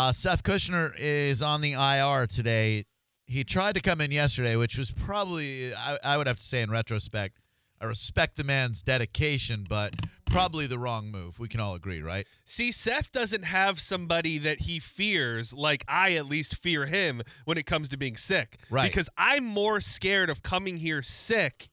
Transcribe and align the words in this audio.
Uh, 0.00 0.12
Seth 0.12 0.42
Kushner 0.42 0.94
is 0.96 1.42
on 1.42 1.60
the 1.60 1.72
IR 1.72 2.26
today. 2.26 2.86
He 3.26 3.44
tried 3.44 3.74
to 3.74 3.82
come 3.82 4.00
in 4.00 4.10
yesterday, 4.10 4.56
which 4.56 4.78
was 4.78 4.90
probably, 4.90 5.74
I, 5.74 5.98
I 6.02 6.16
would 6.16 6.26
have 6.26 6.38
to 6.38 6.42
say 6.42 6.62
in 6.62 6.70
retrospect, 6.70 7.36
I 7.82 7.84
respect 7.84 8.36
the 8.36 8.44
man's 8.44 8.82
dedication, 8.82 9.66
but 9.68 9.94
probably 10.24 10.66
the 10.66 10.78
wrong 10.78 11.10
move. 11.10 11.38
We 11.38 11.48
can 11.48 11.60
all 11.60 11.74
agree, 11.74 12.00
right? 12.00 12.26
See, 12.46 12.72
Seth 12.72 13.12
doesn't 13.12 13.42
have 13.42 13.78
somebody 13.78 14.38
that 14.38 14.62
he 14.62 14.78
fears 14.78 15.52
like 15.52 15.84
I 15.86 16.14
at 16.14 16.24
least 16.24 16.56
fear 16.56 16.86
him 16.86 17.20
when 17.44 17.58
it 17.58 17.66
comes 17.66 17.90
to 17.90 17.98
being 17.98 18.16
sick. 18.16 18.58
Right. 18.70 18.90
Because 18.90 19.10
I'm 19.18 19.44
more 19.44 19.82
scared 19.82 20.30
of 20.30 20.42
coming 20.42 20.78
here 20.78 21.02
sick 21.02 21.68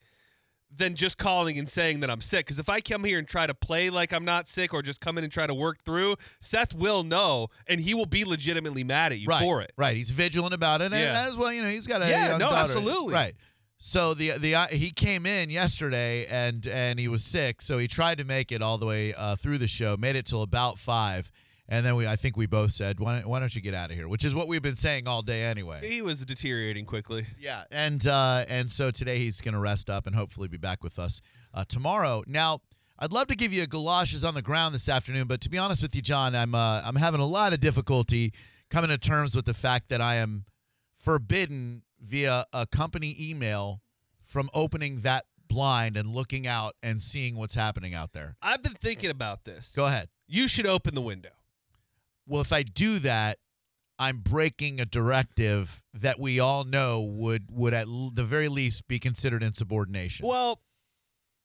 than 0.77 0.95
just 0.95 1.17
calling 1.17 1.57
and 1.57 1.67
saying 1.67 1.99
that 2.01 2.09
I'm 2.09 2.21
sick. 2.21 2.45
Because 2.45 2.59
if 2.59 2.69
I 2.69 2.79
come 2.81 3.03
here 3.03 3.19
and 3.19 3.27
try 3.27 3.47
to 3.47 3.53
play 3.53 3.89
like 3.89 4.13
I'm 4.13 4.25
not 4.25 4.47
sick 4.47 4.73
or 4.73 4.81
just 4.81 5.01
come 5.01 5.17
in 5.17 5.23
and 5.23 5.33
try 5.33 5.47
to 5.47 5.53
work 5.53 5.83
through, 5.83 6.15
Seth 6.39 6.73
will 6.73 7.03
know 7.03 7.47
and 7.67 7.81
he 7.81 7.93
will 7.93 8.05
be 8.05 8.23
legitimately 8.25 8.83
mad 8.83 9.11
at 9.11 9.19
you 9.19 9.27
right, 9.27 9.41
for 9.41 9.61
it. 9.61 9.71
Right. 9.77 9.95
He's 9.97 10.11
vigilant 10.11 10.53
about 10.53 10.81
it. 10.81 10.85
And 10.85 10.95
Yeah. 10.95 11.25
as 11.27 11.35
well, 11.35 11.51
you 11.51 11.61
know, 11.61 11.69
he's 11.69 11.87
got 11.87 12.01
a 12.01 12.09
Yeah, 12.09 12.31
no, 12.33 12.39
daughter. 12.39 12.55
absolutely. 12.55 13.13
Right. 13.13 13.33
So 13.79 14.13
the 14.15 14.31
the 14.39 14.55
uh, 14.55 14.67
he 14.67 14.89
came 14.89 15.25
in 15.27 15.49
yesterday 15.51 16.25
and 16.25 16.65
and 16.65 16.99
he 16.99 17.07
was 17.07 17.23
sick, 17.23 17.61
so 17.61 17.77
he 17.77 17.87
tried 17.87 18.17
to 18.17 18.23
make 18.23 18.51
it 18.51 18.59
all 18.61 18.79
the 18.79 18.87
way 18.87 19.13
uh, 19.13 19.35
through 19.35 19.59
the 19.59 19.67
show, 19.67 19.95
made 19.95 20.15
it 20.15 20.25
till 20.25 20.41
about 20.41 20.79
five, 20.79 21.31
and 21.69 21.85
then 21.85 21.95
we 21.95 22.07
I 22.07 22.15
think 22.15 22.37
we 22.37 22.45
both 22.45 22.71
said, 22.71 22.99
why 22.99 23.15
don't, 23.19 23.29
why 23.29 23.39
don't 23.39 23.53
you 23.55 23.61
get 23.61 23.73
out 23.73 23.89
of 23.89 23.95
here? 23.95 24.07
Which 24.07 24.23
is 24.23 24.33
what 24.33 24.47
we've 24.47 24.61
been 24.61 24.75
saying 24.75 25.07
all 25.07 25.21
day 25.21 25.43
anyway. 25.43 25.87
He 25.87 26.01
was 26.01 26.23
deteriorating 26.25 26.85
quickly. 26.85 27.25
Yeah, 27.39 27.63
and 27.71 28.05
uh, 28.07 28.45
and 28.47 28.71
so 28.71 28.91
today 28.91 29.19
he's 29.19 29.41
going 29.41 29.53
to 29.53 29.59
rest 29.59 29.89
up 29.89 30.07
and 30.07 30.15
hopefully 30.15 30.47
be 30.47 30.57
back 30.57 30.83
with 30.83 30.97
us 30.99 31.21
uh, 31.53 31.65
tomorrow. 31.67 32.23
Now, 32.27 32.61
I'd 32.99 33.11
love 33.11 33.27
to 33.27 33.35
give 33.35 33.53
you 33.53 33.63
a 33.63 33.67
galoshes 33.67 34.23
on 34.23 34.33
the 34.33 34.41
ground 34.41 34.73
this 34.73 34.89
afternoon, 34.89 35.27
but 35.27 35.41
to 35.41 35.49
be 35.49 35.57
honest 35.57 35.81
with 35.81 35.95
you, 35.95 36.01
John, 36.01 36.35
I'm 36.35 36.55
uh, 36.55 36.81
I'm 36.85 36.95
having 36.95 37.19
a 37.19 37.25
lot 37.25 37.53
of 37.53 37.59
difficulty 37.59 38.33
coming 38.69 38.89
to 38.89 38.97
terms 38.97 39.35
with 39.35 39.45
the 39.45 39.53
fact 39.53 39.89
that 39.89 40.01
I 40.01 40.15
am 40.15 40.45
forbidden 40.95 41.83
via 42.01 42.45
a 42.53 42.65
company 42.67 43.15
email 43.19 43.81
from 44.21 44.49
opening 44.53 45.01
that 45.01 45.25
blind 45.47 45.95
and 45.95 46.09
looking 46.09 46.45
out 46.45 46.75
and 46.83 47.01
seeing 47.01 47.37
what's 47.37 47.55
happening 47.55 47.93
out 47.93 48.13
there. 48.13 48.35
I've 48.41 48.61
been 48.61 48.73
thinking 48.73 49.09
about 49.09 49.45
this. 49.45 49.73
Go 49.75 49.85
ahead. 49.85 50.09
You 50.27 50.47
should 50.47 50.67
open 50.67 50.93
the 50.93 51.01
window. 51.01 51.29
Well, 52.27 52.41
if 52.41 52.51
I 52.53 52.63
do 52.63 52.99
that, 52.99 53.37
I'm 53.99 54.19
breaking 54.19 54.79
a 54.79 54.85
directive 54.85 55.81
that 55.93 56.19
we 56.19 56.39
all 56.39 56.63
know 56.63 57.01
would 57.01 57.47
would 57.49 57.73
at 57.73 57.87
l- 57.87 58.11
the 58.13 58.23
very 58.23 58.47
least 58.47 58.87
be 58.87 58.99
considered 58.99 59.41
insubordination. 59.41 60.27
Well, 60.27 60.61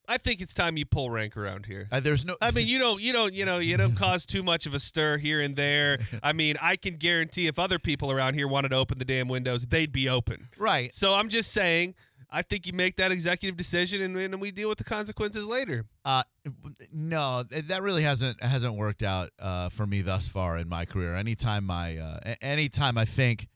I 0.08 0.18
think 0.18 0.40
it's 0.40 0.52
time 0.52 0.76
you 0.76 0.84
pull 0.84 1.10
rank 1.10 1.36
around 1.36 1.64
here. 1.66 1.88
Uh, 1.90 2.00
there's 2.00 2.24
no. 2.24 2.36
I 2.42 2.50
mean, 2.50 2.66
you 2.66 2.78
don't, 2.78 3.00
you 3.00 3.12
don't, 3.12 3.32
you 3.32 3.44
know, 3.46 3.58
you 3.58 3.76
don't 3.76 3.96
cause 3.96 4.26
too 4.26 4.42
much 4.42 4.66
of 4.66 4.74
a 4.74 4.80
stir 4.80 5.16
here 5.18 5.40
and 5.40 5.54
there. 5.56 6.00
I 6.22 6.32
mean, 6.32 6.56
I 6.60 6.76
can 6.76 6.96
guarantee 6.96 7.46
if 7.46 7.58
other 7.58 7.78
people 7.78 8.10
around 8.10 8.34
here 8.34 8.48
wanted 8.48 8.70
to 8.70 8.76
open 8.76 8.98
the 8.98 9.04
damn 9.04 9.28
windows, 9.28 9.64
they'd 9.64 9.92
be 9.92 10.08
open. 10.08 10.48
right. 10.58 10.92
So 10.92 11.14
I'm 11.14 11.28
just 11.28 11.52
saying, 11.52 11.94
I 12.34 12.40
think 12.40 12.66
you 12.66 12.72
make 12.72 12.96
that 12.96 13.12
executive 13.12 13.58
decision, 13.58 14.00
and, 14.00 14.16
and 14.16 14.40
we 14.40 14.50
deal 14.50 14.70
with 14.70 14.78
the 14.78 14.84
consequences 14.84 15.46
later. 15.46 15.84
Uh, 16.02 16.22
no, 16.90 17.42
that 17.42 17.82
really 17.82 18.02
hasn't 18.02 18.42
hasn't 18.42 18.74
worked 18.74 19.02
out 19.02 19.30
uh, 19.38 19.68
for 19.68 19.86
me 19.86 20.00
thus 20.00 20.28
far 20.28 20.56
in 20.56 20.66
my 20.66 20.86
career. 20.86 21.14
Anytime 21.14 21.70
I 21.70 21.98
uh, 21.98 22.34
anytime 22.40 22.96
I 22.96 23.04
think 23.04 23.48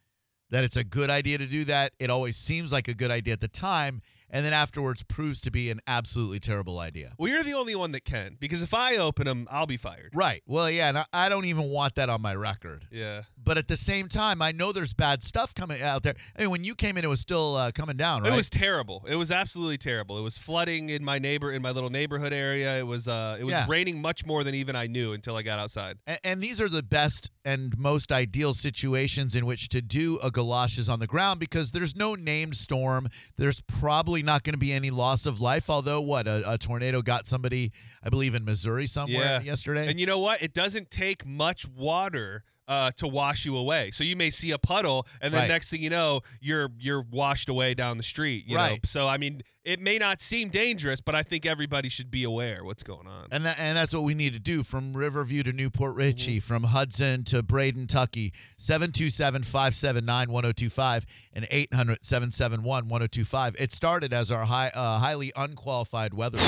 that 0.51 0.63
it's 0.63 0.77
a 0.77 0.85
good 0.85 1.09
idea 1.09 1.39
to 1.39 1.47
do 1.47 1.65
that, 1.65 1.93
it 1.99 2.11
always 2.11 2.37
seems 2.37 2.71
like 2.71 2.87
a 2.87 2.95
good 2.95 3.11
idea 3.11 3.33
at 3.33 3.41
the 3.41 3.49
time, 3.49 4.03
and 4.31 4.45
then 4.45 4.53
afterwards 4.53 5.03
proves 5.03 5.41
to 5.43 5.51
be 5.51 5.71
an 5.71 5.81
absolutely 5.87 6.41
terrible 6.41 6.79
idea. 6.79 7.13
Well, 7.19 7.31
you're 7.31 7.43
the 7.43 7.55
only 7.55 7.75
one 7.75 7.93
that 7.93 8.05
can, 8.05 8.37
because 8.41 8.63
if 8.63 8.75
I 8.75 8.97
open 8.97 9.27
them, 9.27 9.47
I'll 9.51 9.67
be 9.67 9.77
fired. 9.77 10.11
Right. 10.15 10.43
Well, 10.47 10.71
yeah, 10.71 10.89
and 10.89 10.99
I, 10.99 11.05
I 11.13 11.29
don't 11.29 11.45
even 11.47 11.71
want 11.71 11.95
that 11.97 12.09
on 12.09 12.21
my 12.23 12.35
record. 12.35 12.87
Yeah. 12.91 13.23
But 13.43 13.59
at 13.59 13.69
the 13.69 13.77
same 13.77 14.09
time, 14.09 14.43
I 14.43 14.53
know 14.53 14.73
there's 14.73 14.93
bad 14.95 15.23
stuff 15.23 15.55
coming 15.55 15.81
out 15.83 16.03
there. 16.03 16.15
I 16.37 16.43
mean, 16.43 16.51
when 16.51 16.65
you 16.65 16.75
came 16.75 16.97
in, 16.97 17.05
it 17.05 17.09
was 17.09 17.21
still 17.21 17.55
uh, 17.57 17.71
coming 17.73 17.97
down, 17.97 18.23
right? 18.23 18.33
It 18.33 18.37
was 18.37 18.51
terrible. 18.51 19.05
It 19.09 19.17
was 19.17 19.31
absolutely 19.31 19.79
terrible. 19.79 20.19
It 20.19 20.23
was 20.23 20.37
flooding 20.37 20.89
in 20.91 21.05
my 21.05 21.19
neighbor 21.19 21.53
in 21.53 21.63
my 21.63 21.71
little 21.71 21.91
neighborhood 21.91 22.33
area. 22.33 22.79
It 22.79 22.87
was 22.87 23.07
uh 23.07 23.37
it 23.39 23.45
was 23.45 23.53
Yeah. 23.53 23.67
raining 23.69 24.01
much 24.01 24.27
more 24.27 24.43
than 24.43 24.55
even 24.55 24.75
I 24.75 24.87
knew 24.89 25.13
until 25.13 25.37
I 25.37 25.43
got 25.43 25.59
outside. 25.59 25.99
And, 26.07 26.19
and 26.25 26.43
these 26.43 26.61
are 26.61 26.69
the 26.69 26.83
best 26.83 27.31
and 27.45 27.79
most 27.79 28.11
ideal 28.11 28.53
situations 28.55 29.37
in 29.37 29.47
which 29.47 29.69
to 29.71 29.81
do 29.81 30.19
a 30.23 30.31
galoshes 30.31 30.89
on 30.89 30.99
the 30.99 31.07
ground 31.07 31.39
because 31.41 31.71
there's 31.71 31.95
no 31.95 32.15
named 32.17 32.57
storm. 32.57 33.09
There's 33.37 33.61
probably 33.61 34.16
not 34.23 34.43
going 34.43 34.55
to 34.55 34.59
be 34.59 34.73
any 34.73 34.91
loss 34.91 35.27
of 35.27 35.41
life. 35.41 35.69
Although, 35.71 36.01
what 36.01 36.27
a, 36.27 36.43
a 36.51 36.59
tornado 36.59 37.03
got 37.03 37.27
somebody, 37.27 37.73
I 38.03 38.09
believe, 38.11 38.35
in 38.35 38.45
Missouri 38.45 38.87
somewhere 38.87 39.19
Yeah. 39.19 39.41
yesterday. 39.41 39.89
And 39.89 39.99
you 40.01 40.07
know 40.07 40.19
what? 40.19 40.43
It 40.43 40.53
doesn't 40.53 40.91
take 40.91 41.27
much 41.27 41.67
water 41.69 42.45
uh, 42.69 42.91
to 42.97 43.07
wash 43.07 43.45
you 43.45 43.57
away. 43.57 43.91
So 43.93 44.03
you 44.05 44.17
may 44.17 44.31
see 44.31 44.51
a 44.51 44.59
puddle, 44.59 45.07
and 45.21 45.33
then 45.33 45.43
Right. 45.43 45.49
next 45.49 45.71
thing 45.71 45.83
you 45.83 45.91
know, 45.91 46.23
you're 46.41 46.69
you're 46.79 47.03
washed 47.03 47.49
away 47.49 47.75
down 47.75 47.97
the 47.97 48.03
street. 48.03 48.45
You 48.47 48.57
know? 48.57 48.63
Right. 48.63 48.85
So 48.87 49.07
I 49.09 49.17
mean, 49.19 49.43
it 49.65 49.81
may 49.81 49.99
not 49.99 50.21
seem 50.21 50.49
dangerous, 50.49 51.01
but 51.01 51.15
I 51.15 51.23
think 51.23 51.45
everybody 51.47 51.89
should 51.89 52.11
be 52.11 52.25
aware 52.25 52.65
what's 52.65 52.83
going 52.85 53.07
on. 53.09 53.29
and 53.33 53.45
that, 53.47 53.59
and 53.59 53.77
that's 53.77 53.93
what 53.93 54.05
we 54.05 54.15
need 54.15 54.33
to 54.33 54.39
do 54.39 54.63
from 54.63 54.97
Riverview 54.97 55.43
to 55.45 55.53
New 55.53 55.71
Port 55.71 55.97
Richey, 55.97 56.37
Mm-hmm. 56.39 56.47
from 56.47 56.65
Hudson 56.65 57.25
to 57.25 57.43
Bradentucky. 57.43 58.33
727-579-1025 58.61 61.05
and 61.33 61.47
800-771-1025. 61.49 63.57
It 63.61 63.73
started 63.73 64.13
as 64.13 64.31
our 64.31 64.45
high, 64.45 64.71
uh, 64.75 64.99
highly 64.99 65.33
unqualified 65.37 66.15
weather. 66.15 66.39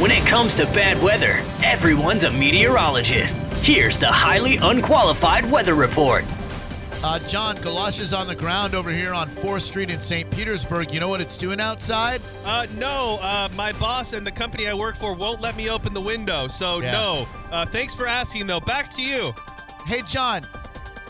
When 0.00 0.10
it 0.10 0.26
comes 0.26 0.54
to 0.56 0.66
bad 0.66 1.02
weather, 1.02 1.40
everyone's 1.64 2.24
a 2.24 2.30
meteorologist. 2.30 3.34
Here's 3.64 3.98
the 3.98 4.08
highly 4.08 4.56
unqualified 4.58 5.50
weather 5.50 5.74
report. 5.74 6.24
Uh, 7.02 7.18
John, 7.28 7.56
galoshes 7.62 8.12
on 8.12 8.26
the 8.26 8.34
ground 8.34 8.74
over 8.74 8.90
here 8.90 9.14
on 9.14 9.28
4th 9.28 9.62
Street 9.62 9.90
in 9.90 10.00
St. 10.00 10.30
Petersburg. 10.30 10.92
You 10.92 11.00
know 11.00 11.08
what 11.08 11.20
it's 11.20 11.38
doing 11.38 11.60
outside? 11.60 12.20
Uh, 12.44 12.66
no, 12.76 13.18
uh, 13.22 13.48
my 13.56 13.72
boss 13.72 14.12
and 14.12 14.26
the 14.26 14.30
company 14.30 14.68
I 14.68 14.74
work 14.74 14.96
for 14.96 15.14
won't 15.14 15.40
let 15.40 15.56
me 15.56 15.70
open 15.70 15.94
the 15.94 16.00
window. 16.00 16.46
So 16.48 16.80
Yeah. 16.80 16.92
no. 16.92 17.28
Uh, 17.50 17.64
thanks 17.64 17.94
for 17.94 18.06
asking, 18.06 18.46
though. 18.46 18.60
Back 18.60 18.90
to 18.90 19.02
you. 19.02 19.34
Hey, 19.86 20.02
John, 20.02 20.46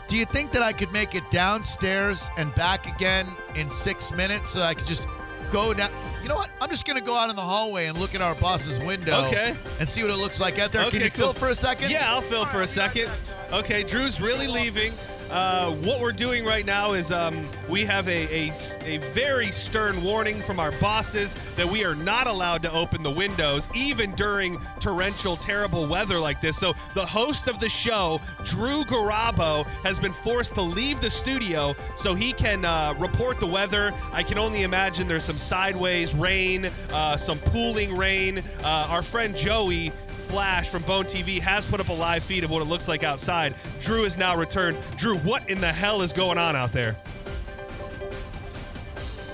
do 0.07 0.15
you 0.17 0.25
think 0.25 0.51
that 0.51 0.61
I 0.63 0.71
could 0.71 0.91
make 0.93 1.13
it 1.13 1.29
downstairs 1.29 2.29
and 2.37 2.53
back 2.55 2.87
again 2.87 3.27
in 3.55 3.69
six 3.69 4.11
minutes 4.11 4.51
so 4.51 4.61
I 4.61 4.73
could 4.75 4.87
just 4.87 5.07
go 5.51 5.73
down? 5.73 5.89
You 6.23 6.29
know 6.29 6.35
what? 6.35 6.49
I'm 6.61 6.69
just 6.69 6.85
going 6.85 6.97
to 6.99 7.03
go 7.03 7.15
out 7.15 7.29
in 7.29 7.35
the 7.35 7.41
hallway 7.41 7.87
and 7.87 7.97
look 7.97 8.15
at 8.15 8.21
our 8.21 8.35
boss's 8.35 8.79
window 8.79 9.25
Okay. 9.27 9.55
and 9.79 9.87
see 9.87 10.01
what 10.03 10.11
it 10.11 10.17
looks 10.17 10.39
like 10.39 10.59
out 10.59 10.71
there. 10.71 10.81
Okay, 10.83 10.97
Can 10.97 11.05
you 11.05 11.11
cool. 11.11 11.31
fill 11.31 11.33
for 11.33 11.47
a 11.49 11.55
second? 11.55 11.89
Yeah, 11.91 12.11
I'll 12.11 12.21
fill 12.21 12.45
for 12.45 12.61
a 12.63 12.67
second. 12.67 13.09
Okay, 13.51 13.83
Drew's 13.83 14.19
really 14.19 14.47
leaving. 14.47 14.91
Uh, 15.29 15.71
what 15.71 15.99
we're 15.99 16.13
doing 16.13 16.45
right 16.45 16.65
now 16.65 16.93
is 16.93 17.11
um, 17.11 17.43
we 17.67 17.83
have 17.83 18.07
a, 18.07 18.49
a, 18.49 18.51
a 18.85 18.97
very 19.13 19.51
stern 19.51 20.01
warning 20.01 20.41
from 20.41 20.57
our 20.59 20.71
bosses 20.79 21.35
that 21.55 21.67
we 21.67 21.83
are 21.83 21.95
not 21.95 22.27
allowed 22.27 22.63
to 22.63 22.71
open 22.71 23.03
the 23.03 23.11
windows, 23.11 23.67
even 23.75 24.13
during 24.15 24.57
torrential, 24.79 25.35
terrible 25.35 25.85
weather 25.85 26.17
like 26.19 26.39
this. 26.39 26.57
So, 26.57 26.73
the 26.93 27.05
host 27.05 27.47
of 27.47 27.59
the 27.59 27.67
show, 27.67 28.21
Drew 28.45 28.83
Garabo, 28.83 29.65
has 29.83 29.99
been 29.99 30.13
forced 30.13 30.55
to 30.55 30.61
leave 30.61 31.01
the 31.01 31.09
studio 31.09 31.75
so 31.97 32.15
he 32.15 32.31
can 32.31 32.63
uh, 32.63 32.93
report 32.97 33.41
the 33.41 33.47
weather. 33.47 33.93
I 34.13 34.23
can 34.23 34.37
only 34.37 34.63
imagine 34.63 35.07
there's 35.09 35.25
some 35.25 35.37
sideways 35.37 36.15
rain, 36.15 36.69
uh, 36.93 37.17
some 37.17 37.39
pooling 37.39 37.95
rain. 37.95 38.41
Uh, 38.63 38.87
our 38.89 39.01
friend 39.01 39.35
Joey. 39.35 39.91
Flash 40.27 40.69
from 40.69 40.83
Bone 40.83 41.05
TV 41.05 41.39
has 41.39 41.65
put 41.65 41.79
up 41.79 41.89
a 41.89 41.93
live 41.93 42.23
feed 42.23 42.43
of 42.43 42.51
what 42.51 42.61
it 42.61 42.65
looks 42.65 42.87
like 42.87 43.03
outside. 43.03 43.55
Drew 43.81 44.03
is 44.03 44.17
now 44.17 44.35
returned. 44.35 44.77
Drew, 44.97 45.17
what 45.19 45.49
in 45.49 45.61
the 45.61 45.71
hell 45.71 46.01
is 46.01 46.11
going 46.11 46.37
on 46.37 46.55
out 46.55 46.73
there? 46.73 46.95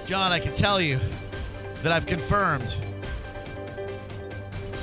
John, 0.06 0.31
I 0.31 0.40
can 0.40 0.54
tell 0.54 0.80
you 0.80 1.00
that 1.81 1.92
I've 1.92 2.06
confirmed 2.06 2.75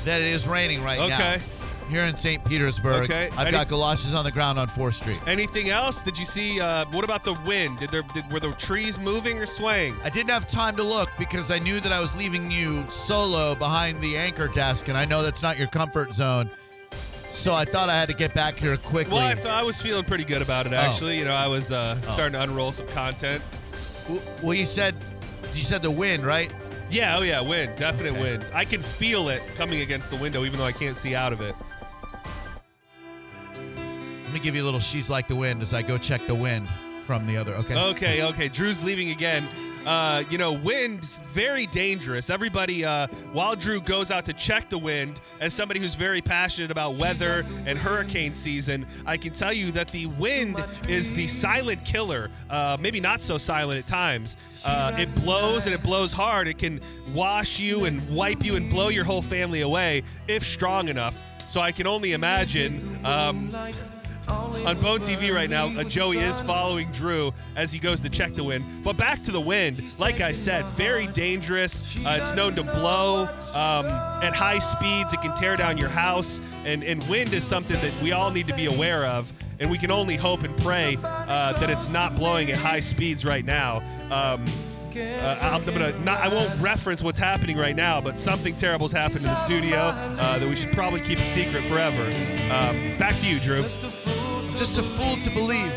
that 0.04 0.20
it 0.20 0.26
is 0.26 0.48
raining 0.48 0.82
right 0.82 0.98
now. 0.98 1.14
Okay. 1.14 1.40
Here 1.90 2.04
in 2.04 2.14
St. 2.14 2.44
Petersburg. 2.44 3.02
Okay. 3.10 3.30
I've 3.32 3.48
Any- 3.48 3.50
got 3.50 3.68
galoshes 3.68 4.14
on 4.14 4.22
the 4.24 4.30
ground 4.30 4.60
on 4.60 4.68
4th 4.68 4.94
Street. 4.94 5.18
Anything 5.26 5.70
else? 5.70 6.00
Did 6.02 6.16
you 6.16 6.24
see? 6.24 6.60
Uh, 6.60 6.84
what 6.92 7.02
about 7.04 7.24
the 7.24 7.34
wind? 7.46 7.80
Did 7.80 7.90
there 7.90 8.02
did, 8.14 8.30
were 8.32 8.38
the 8.38 8.52
trees 8.52 8.98
moving 8.98 9.38
or 9.38 9.46
swaying? 9.46 9.96
I 10.04 10.08
didn't 10.08 10.30
have 10.30 10.46
time 10.46 10.76
to 10.76 10.84
look 10.84 11.10
because 11.18 11.50
I 11.50 11.58
knew 11.58 11.80
that 11.80 11.90
I 11.92 12.00
was 12.00 12.14
leaving 12.14 12.48
you 12.50 12.84
solo 12.90 13.56
behind 13.56 14.00
the 14.00 14.16
anchor 14.16 14.46
desk, 14.46 14.86
and 14.86 14.96
I 14.96 15.04
know 15.04 15.22
that's 15.22 15.42
not 15.42 15.58
your 15.58 15.66
comfort 15.66 16.14
zone. 16.14 16.48
So 17.32 17.54
I 17.54 17.64
thought 17.64 17.88
I 17.88 17.94
had 17.98 18.08
to 18.08 18.14
get 18.14 18.34
back 18.34 18.54
here 18.56 18.76
quickly. 18.76 19.14
Well, 19.14 19.36
I, 19.48 19.60
I 19.60 19.62
was 19.64 19.80
feeling 19.82 20.04
pretty 20.04 20.24
good 20.24 20.42
about 20.42 20.66
it, 20.66 20.72
Oh. 20.72 20.76
actually. 20.76 21.18
You 21.18 21.24
know, 21.24 21.34
I 21.34 21.48
was 21.48 21.72
uh, 21.72 22.00
starting 22.02 22.32
to 22.34 22.42
unroll 22.42 22.70
some 22.72 22.86
content. 22.88 23.42
W- 24.04 24.22
well, 24.42 24.54
you 24.54 24.64
said 24.66 24.94
you 25.54 25.62
said 25.62 25.82
the 25.82 25.90
wind, 25.90 26.24
right? 26.24 26.52
Yeah, 26.88 27.18
oh 27.18 27.22
yeah, 27.22 27.40
wind, 27.40 27.72
definite 27.76 28.12
Okay. 28.12 28.20
wind. 28.22 28.46
I 28.54 28.64
can 28.64 28.80
feel 28.82 29.28
it 29.28 29.42
coming 29.56 29.80
against 29.80 30.10
the 30.10 30.16
window, 30.16 30.44
even 30.44 30.58
though 30.58 30.66
I 30.66 30.72
can't 30.72 30.96
see 30.96 31.14
out 31.14 31.32
of 31.32 31.40
it. 31.40 31.54
Let 34.30 34.34
me 34.34 34.40
give 34.44 34.54
you 34.54 34.62
a 34.62 34.64
little 34.64 34.78
she's 34.78 35.10
like 35.10 35.26
the 35.26 35.34
wind 35.34 35.60
as 35.60 35.74
I 35.74 35.82
go 35.82 35.98
check 35.98 36.24
the 36.28 36.36
wind 36.36 36.68
from 37.04 37.26
the 37.26 37.36
other. 37.36 37.52
Okay. 37.54 37.76
Okay, 37.76 38.22
okay. 38.22 38.48
Drew's 38.48 38.80
leaving 38.80 39.10
again. 39.10 39.44
Uh, 39.84 40.22
you 40.30 40.38
know, 40.38 40.52
wind's 40.52 41.18
very 41.30 41.66
dangerous. 41.66 42.30
Everybody, 42.30 42.84
uh, 42.84 43.08
while 43.32 43.56
Drew 43.56 43.80
goes 43.80 44.12
out 44.12 44.24
to 44.26 44.32
check 44.32 44.70
the 44.70 44.78
wind, 44.78 45.20
as 45.40 45.52
somebody 45.52 45.80
who's 45.80 45.96
very 45.96 46.20
passionate 46.20 46.70
about 46.70 46.94
weather 46.94 47.44
and 47.66 47.76
hurricane 47.76 48.32
season, 48.32 48.86
I 49.04 49.16
can 49.16 49.32
tell 49.32 49.52
you 49.52 49.72
that 49.72 49.88
the 49.88 50.06
wind 50.06 50.64
is 50.86 51.10
the 51.10 51.26
silent 51.26 51.84
killer. 51.84 52.30
Uh, 52.48 52.76
maybe 52.80 53.00
not 53.00 53.22
so 53.22 53.36
silent 53.36 53.80
at 53.80 53.88
times. 53.88 54.36
Uh, 54.64 54.94
it 54.96 55.12
blows 55.16 55.66
and 55.66 55.74
it 55.74 55.82
blows 55.82 56.12
hard. 56.12 56.46
It 56.46 56.58
can 56.58 56.80
wash 57.12 57.58
you 57.58 57.84
and 57.86 58.08
wipe 58.14 58.44
you 58.44 58.54
and 58.54 58.70
blow 58.70 58.90
your 58.90 59.02
whole 59.02 59.22
family 59.22 59.62
away 59.62 60.04
if 60.28 60.44
strong 60.44 60.86
enough. 60.86 61.20
So 61.48 61.60
I 61.60 61.72
can 61.72 61.88
only 61.88 62.12
imagine. 62.12 63.00
Um, 63.04 63.52
on 64.30 64.80
Bone 64.80 65.00
TV 65.00 65.34
right 65.34 65.50
now, 65.50 65.68
uh, 65.68 65.84
Joey 65.84 66.18
is 66.18 66.40
following 66.42 66.90
Drew 66.92 67.32
as 67.56 67.72
he 67.72 67.78
goes 67.78 68.00
to 68.02 68.08
check 68.08 68.34
the 68.34 68.44
wind. 68.44 68.64
But 68.84 68.96
back 68.96 69.22
to 69.24 69.32
the 69.32 69.40
wind, 69.40 69.98
like 69.98 70.20
I 70.20 70.32
said, 70.32 70.64
very 70.66 71.06
dangerous. 71.08 71.96
Uh, 71.98 72.18
it's 72.20 72.34
known 72.34 72.54
to 72.56 72.62
blow 72.62 73.24
um, 73.54 73.86
at 74.22 74.34
high 74.34 74.58
speeds. 74.58 75.12
It 75.12 75.20
can 75.22 75.34
tear 75.34 75.56
down 75.56 75.78
your 75.78 75.88
house, 75.88 76.40
and 76.64 76.84
and 76.84 77.02
wind 77.04 77.32
is 77.32 77.44
something 77.44 77.80
that 77.80 78.02
we 78.02 78.12
all 78.12 78.30
need 78.30 78.46
to 78.46 78.54
be 78.54 78.66
aware 78.66 79.06
of. 79.06 79.32
And 79.58 79.70
we 79.70 79.76
can 79.76 79.90
only 79.90 80.16
hope 80.16 80.42
and 80.42 80.56
pray 80.58 80.96
uh, 81.02 81.52
that 81.60 81.68
it's 81.68 81.90
not 81.90 82.16
blowing 82.16 82.50
at 82.50 82.56
high 82.56 82.80
speeds 82.80 83.26
right 83.26 83.44
now. 83.44 83.82
Um, 84.10 84.44
uh, 84.96 85.38
I'm 85.40 85.64
gonna 85.64 85.98
not. 86.00 86.18
I 86.18 86.28
won't 86.28 86.50
reference 86.60 87.02
what's 87.02 87.18
happening 87.18 87.56
right 87.56 87.76
now, 87.76 88.00
but 88.00 88.18
something 88.18 88.56
terrible's 88.56 88.92
happened 88.92 89.20
in 89.20 89.26
the 89.26 89.34
studio 89.36 89.78
uh, 89.78 90.38
that 90.38 90.48
we 90.48 90.56
should 90.56 90.72
probably 90.72 91.00
keep 91.00 91.18
a 91.18 91.26
secret 91.26 91.64
forever. 91.64 92.04
Um, 92.52 92.96
back 92.98 93.16
to 93.18 93.26
you, 93.26 93.38
Drew. 93.38 93.64
Just 94.60 94.76
a 94.76 94.82
fool 94.82 95.16
to 95.16 95.30
believe 95.30 95.72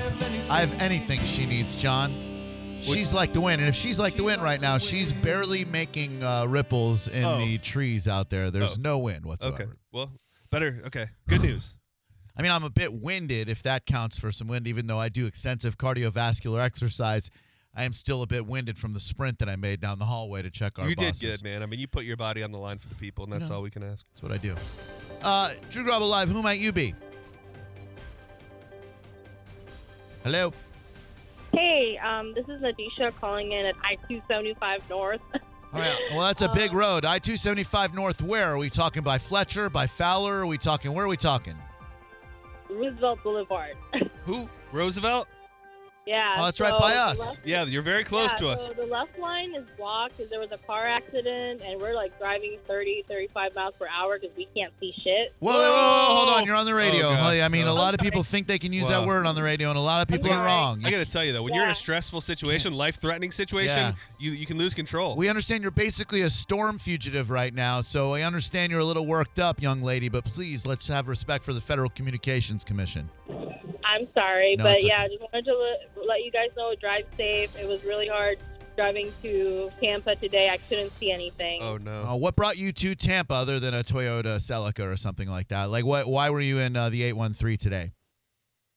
I 0.50 0.60
have 0.60 0.74
anything 0.82 1.18
she 1.22 1.46
needs, 1.46 1.78
John. 1.78 2.14
She's 2.82 3.14
like 3.14 3.32
the 3.32 3.40
wind, 3.40 3.62
and 3.62 3.70
if 3.70 3.76
she's 3.76 3.98
like 3.98 4.18
the 4.18 4.24
wind 4.26 4.42
right 4.44 4.60
now, 4.60 4.78
she's 4.78 5.14
barely 5.14 5.64
making 5.64 6.22
uh, 6.22 6.46
ripples 6.48 7.08
in 7.08 7.24
Oh. 7.24 7.38
the 7.38 7.58
trees 7.60 8.10
out 8.10 8.30
there. 8.30 8.52
There's 8.52 8.78
Oh. 8.78 8.82
no 8.82 8.98
wind 9.00 9.24
whatsoever. 9.26 9.64
Okay. 9.64 9.72
Well, 9.94 10.12
better. 10.52 10.82
Okay. 10.88 11.06
Good 11.30 11.44
news. 11.44 11.78
I 12.38 12.42
mean, 12.42 12.52
I'm 12.52 12.66
a 12.66 12.70
bit 12.70 12.94
winded 12.94 13.48
if 13.48 13.64
that 13.64 13.86
counts 13.86 14.20
for 14.20 14.34
some 14.34 14.50
wind, 14.50 14.68
even 14.68 14.88
though 14.88 15.00
I 15.00 15.08
do 15.08 15.28
extensive 15.28 15.78
cardiovascular 15.78 16.62
exercise. 16.62 17.30
I 17.74 17.86
am 17.86 17.94
still 17.94 18.22
a 18.22 18.28
bit 18.28 18.46
winded 18.46 18.78
from 18.78 18.94
the 18.94 19.00
sprint 19.00 19.40
that 19.40 19.48
I 19.48 19.56
made 19.56 19.80
down 19.80 19.98
the 19.98 20.06
hallway 20.06 20.42
to 20.42 20.50
check 20.52 20.78
our 20.78 20.90
you 20.90 20.96
bosses. 20.98 21.20
did 21.20 21.32
good, 21.32 21.44
man. 21.44 21.64
I 21.64 21.68
mean, 21.68 21.80
you 21.80 21.88
put 21.88 22.04
your 22.04 22.18
body 22.18 22.44
on 22.44 22.52
the 22.52 22.60
line 22.60 22.80
for 22.80 22.90
the 22.90 22.96
people, 22.96 23.24
and 23.24 23.32
that's 23.32 23.50
all 23.50 23.62
we 23.62 23.72
can 23.72 23.82
ask. 23.82 24.06
That's 24.12 24.22
what 24.22 24.34
I 24.34 24.38
do. 24.38 24.56
Uh, 25.24 25.52
Drew 25.72 25.86
Garabo 25.86 26.10
Live, 26.10 26.28
who 26.28 26.42
might 26.44 26.60
you 26.60 26.74
be? 26.74 26.94
Hello? 30.24 30.54
Hey, 31.52 31.98
um, 31.98 32.34
this 32.34 32.46
is 32.46 32.62
Nadisha 32.62 33.14
calling 33.20 33.52
in 33.52 33.66
at 33.66 33.76
I-275 33.84 34.90
North. 34.90 35.22
All 35.74 35.80
right. 35.80 36.00
Well, 36.12 36.22
that's 36.22 36.42
a 36.42 36.50
big 36.54 36.72
road. 36.72 37.04
I 37.04 37.20
275 37.20 37.94
North, 37.94 38.22
where? 38.22 38.54
Are 38.54 38.58
we 38.58 38.70
talking 38.70 39.04
by 39.04 39.18
Fletcher, 39.18 39.70
by 39.70 39.86
Fowler? 39.86 40.42
Are 40.42 40.46
we 40.46 40.58
talking, 40.58 40.94
where 40.94 41.06
are 41.06 41.10
we 41.10 41.18
talking? 41.18 41.56
Roosevelt 42.70 43.22
Boulevard. 43.22 43.76
Who? 44.26 44.48
Roosevelt? 44.72 45.28
Yeah. 46.06 46.36
Oh, 46.38 46.46
that's 46.46 46.60
right 46.60 46.72
by 46.80 46.96
us. 46.96 47.20
left- 47.20 47.40
Yeah, 47.46 47.64
you're 47.66 47.82
very 47.82 48.04
close 48.04 48.32
yeah, 48.34 48.38
to 48.38 48.50
us. 48.50 48.66
So 48.66 48.74
the 48.74 48.86
left 48.86 49.18
line 49.20 49.54
is 49.56 49.66
blocked 49.78 50.18
because 50.18 50.30
there 50.30 50.40
was 50.40 50.52
a 50.52 50.58
car 50.58 50.88
accident, 50.88 51.62
and 51.66 51.80
we're 51.80 51.94
like 51.96 52.18
driving 52.20 52.58
30, 52.68 53.06
35 53.08 53.56
miles 53.56 53.74
per 53.80 53.88
hour 53.88 54.20
because 54.20 54.36
we 54.36 54.48
can't 54.56 54.74
see 54.80 54.94
shit. 55.04 55.34
Whoa, 55.40 55.52
whoa, 55.54 55.58
whoa, 55.60 55.66
whoa, 55.70 56.16
hold 56.16 56.30
on. 56.40 56.46
You're 56.46 56.56
on 56.56 56.66
the 56.66 56.74
oh, 56.74 56.76
radio. 56.76 57.08
Oh, 57.08 57.14
gosh. 57.16 57.40
I 57.42 57.48
mean, 57.48 57.68
a 57.68 57.72
Oh. 57.72 57.76
lot 57.76 57.94
of 57.94 58.00
people 58.00 58.24
think 58.24 58.48
they 58.48 58.60
can 58.60 58.74
use 58.74 58.88
that 58.90 59.06
word 59.06 59.26
on 59.26 59.36
the 59.36 59.44
radio, 59.44 59.70
and 59.70 59.78
a 59.78 59.82
lot 59.82 60.02
of 60.02 60.08
people 60.08 60.32
are 60.32 60.44
wrong. 60.44 60.84
I 60.86 60.92
got 60.92 61.06
to 61.06 61.10
tell 61.12 61.24
you 61.24 61.32
though, 61.34 61.44
when 61.44 61.54
you're 61.54 61.64
in 61.64 61.70
a 61.70 61.76
stressful 61.76 62.22
situation, 62.22 62.74
life-threatening 62.74 63.32
situation, 63.32 63.76
Yeah. 63.76 63.92
you 64.20 64.32
you 64.32 64.46
can 64.46 64.58
lose 64.58 64.74
control. 64.74 65.16
We 65.16 65.30
understand 65.30 65.62
you're 65.64 65.72
basically 65.72 66.22
a 66.22 66.30
storm 66.30 66.80
fugitive 66.80 67.30
right 67.30 67.54
now, 67.54 67.82
so 67.82 68.14
I 68.14 68.24
understand 68.24 68.72
you're 68.72 68.82
a 68.82 68.86
little 68.86 69.06
worked 69.06 69.40
up, 69.40 69.62
young 69.62 69.82
lady, 69.82 70.10
but 70.10 70.26
please 70.26 70.66
let's 70.66 70.88
have 70.88 71.08
respect 71.08 71.44
for 71.46 71.54
the 71.54 71.62
Federal 71.62 71.90
Communications 71.90 72.64
Commission. 72.64 73.10
I'm 73.94 74.08
sorry, 74.14 74.56
No, 74.58 74.64
but 74.64 74.76
it's 74.78 74.86
yeah, 74.86 74.94
okay. 74.96 75.04
I 75.04 75.08
just 75.08 75.22
wanted 75.22 75.46
to 75.46 75.56
let, 75.58 76.08
let 76.08 76.24
you 76.24 76.32
guys 76.32 76.50
know, 76.58 76.74
drive 76.80 77.06
safe. 77.16 77.58
It 77.58 77.68
was 77.68 77.84
really 77.84 78.08
hard 78.08 78.38
driving 78.76 79.12
to 79.22 79.72
Tampa 79.82 80.16
today. 80.16 80.50
I 80.50 80.58
couldn't 80.58 80.90
see 80.92 81.12
anything. 81.12 81.62
oh 81.62 81.78
no. 81.78 82.04
Uh, 82.04 82.16
what 82.16 82.36
brought 82.36 82.58
you 82.58 82.72
to 82.72 82.96
Tampa 82.96 83.34
other 83.36 83.60
than 83.60 83.74
a 83.74 83.84
Toyota 83.84 84.38
Celica 84.38 84.92
or 84.92 84.98
something 84.98 85.30
like 85.30 85.50
that? 85.50 85.66
Like, 85.70 85.86
what? 85.86 86.08
Why 86.08 86.30
were 86.32 86.42
you 86.42 86.58
in 86.60 86.76
uh, 86.76 86.90
the 86.90 87.04
813 87.04 87.58
today? 87.58 87.92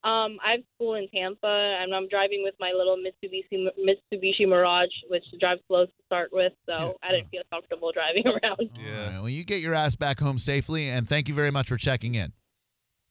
Um, 0.05 0.37
I 0.45 0.53
have 0.53 0.61
school 0.77 0.95
in 0.95 1.09
Tampa, 1.13 1.49
and 1.83 1.93
I'm 1.93 2.07
driving 2.09 2.43
with 2.45 2.55
my 2.61 2.71
little 2.77 2.97
Mitsubishi 2.97 3.67
Mitsubishi 3.77 4.47
Mirage, 4.47 4.87
which 5.09 5.25
drives 5.41 5.61
slow 5.67 5.87
to 5.87 5.93
start 6.07 6.29
with, 6.33 6.53
so 6.69 6.77
Yeah. 7.03 7.09
I 7.09 7.13
didn't 7.13 7.31
feel 7.31 7.43
comfortable 7.51 7.91
driving 7.95 8.25
around. 8.25 8.71
Yeah. 8.79 9.01
All 9.01 9.07
right, 9.07 9.19
well, 9.21 9.29
you 9.29 9.45
get 9.45 9.61
your 9.61 9.75
ass 9.75 9.97
back 9.97 10.21
home 10.21 10.39
safely, 10.39 10.89
and 10.89 11.09
thank 11.09 11.27
you 11.27 11.35
very 11.35 11.51
much 11.51 11.67
for 11.69 11.77
checking 11.77 12.15
in. 12.15 12.33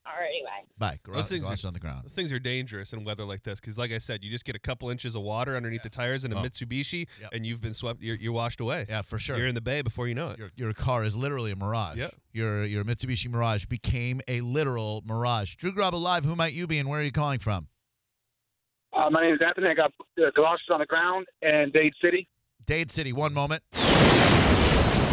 Alrighty, 0.08 0.44
bye. 0.44 0.64
Bye. 0.92 1.00
Garage, 1.04 1.18
Those 1.18 1.30
things 1.30 1.64
are- 1.64 1.68
on 1.68 1.74
the 1.74 1.80
ground. 1.80 2.04
Those 2.06 2.14
things 2.14 2.32
are 2.32 2.38
dangerous 2.38 2.94
in 2.94 3.04
weather 3.04 3.24
like 3.24 3.42
this 3.42 3.60
because, 3.60 3.76
like 3.78 3.92
I 3.92 3.98
said, 3.98 4.24
you 4.24 4.30
just 4.30 4.46
get 4.46 4.56
a 4.56 4.60
couple 4.60 4.90
inches 4.92 5.16
of 5.16 5.24
water 5.24 5.56
underneath 5.56 5.82
the 5.82 5.90
tires 5.90 6.24
in 6.24 6.32
a 6.32 6.38
Oh. 6.40 6.44
Mitsubishi, 6.44 7.08
Yep. 7.22 7.30
and 7.34 7.46
you've 7.46 7.60
been 7.60 7.74
swept. 7.74 8.02
You're, 8.04 8.16
you're 8.16 8.32
washed 8.32 8.60
away. 8.60 8.86
Yeah, 8.88 9.02
for 9.02 9.18
sure. 9.18 9.36
You're 9.38 9.48
in 9.48 9.56
the 9.56 9.62
bay 9.62 9.82
before 9.82 10.08
you 10.08 10.14
know 10.14 10.30
it. 10.30 10.38
your, 10.38 10.52
your 10.56 10.74
car 10.74 11.04
is 11.04 11.16
literally 11.16 11.52
a 11.52 11.56
mirage. 11.56 11.98
Yeah. 11.98 12.10
Your 12.34 12.64
your 12.66 12.84
Mitsubishi 12.84 13.30
Mirage 13.30 13.66
became 13.66 14.22
a 14.28 14.42
literal 14.42 15.02
mirage. 15.06 15.56
Drew 15.56 15.72
Garabo 15.72 16.00
Live, 16.00 16.24
who 16.24 16.36
might 16.36 16.54
you 16.54 16.68
be 16.68 16.78
and 16.78 16.88
where 16.88 17.00
are 17.00 17.04
you 17.04 17.12
calling 17.12 17.40
from? 17.40 17.68
Uh, 18.94 19.10
my 19.10 19.22
name 19.22 19.34
is 19.34 19.42
Anthony. 19.46 19.68
I 19.70 19.74
got 19.74 19.92
uh, 20.20 20.30
galoshes 20.36 20.68
on 20.72 20.80
the 20.80 20.86
ground 20.86 21.26
and 21.42 21.74
Dade 21.74 21.94
City. 22.02 22.28
Dade 22.66 22.92
City, 22.92 23.12
one 23.12 23.34
moment. 23.34 23.64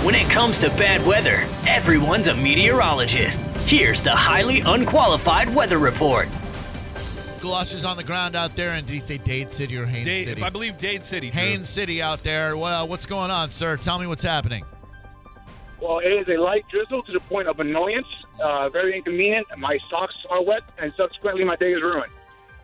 When 0.04 0.16
it 0.16 0.28
comes 0.28 0.58
to 0.58 0.68
bad 0.70 1.06
weather, 1.06 1.44
everyone's 1.64 2.26
a 2.26 2.34
meteorologist. 2.34 3.38
Here's 3.68 4.02
the 4.02 4.10
highly 4.10 4.58
unqualified 4.58 5.54
weather 5.54 5.78
report. 5.78 6.28
Galoshes 7.40 7.84
on 7.84 7.96
the 7.96 8.02
ground 8.02 8.34
out 8.34 8.56
there, 8.56 8.70
and 8.70 8.84
did 8.84 8.94
he 8.94 8.98
say 8.98 9.18
Dade 9.18 9.48
City 9.48 9.76
or 9.76 9.86
Haines 9.86 10.04
Dade, 10.04 10.26
City? 10.26 10.42
I 10.42 10.50
believe 10.50 10.76
Dade 10.76 11.04
City. 11.04 11.30
Drew. 11.30 11.40
Haines 11.40 11.68
City 11.68 12.02
out 12.02 12.20
there. 12.24 12.56
What, 12.56 12.72
uh, 12.72 12.84
what's 12.84 13.06
going 13.06 13.30
on, 13.30 13.48
sir? 13.48 13.76
Tell 13.76 14.00
me 14.00 14.08
what's 14.08 14.24
happening. 14.24 14.64
Well, 15.80 16.00
it 16.00 16.08
is 16.08 16.26
a 16.26 16.36
light 16.36 16.64
drizzle 16.68 17.04
to 17.04 17.12
the 17.12 17.20
point 17.20 17.46
of 17.46 17.60
annoyance. 17.60 18.08
Uh, 18.42 18.70
very 18.70 18.96
inconvenient. 18.96 19.46
My 19.56 19.78
socks 19.88 20.16
are 20.30 20.42
wet, 20.42 20.62
and 20.78 20.92
subsequently, 20.96 21.44
my 21.44 21.54
day 21.54 21.74
is 21.74 21.80
ruined. 21.80 22.10